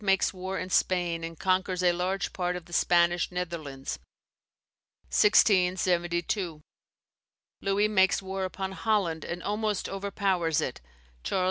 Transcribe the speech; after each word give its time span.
makes 0.03 0.33
war 0.33 0.57
in 0.57 0.67
Spain, 0.67 1.23
and 1.23 1.37
conquers 1.39 1.83
a 1.83 1.91
large 1.91 2.33
part 2.33 2.55
of 2.55 2.65
the 2.65 2.73
Spanish 2.73 3.31
Netherlands. 3.31 3.99
1672. 5.11 6.63
Louis 7.61 7.87
makes 7.87 8.19
war 8.19 8.43
upon 8.43 8.71
Holland, 8.71 9.23
and 9.23 9.43
almost 9.43 9.87
overpowers 9.87 10.59
it, 10.59 10.81
Charles 11.21 11.39
II. 11.39 11.39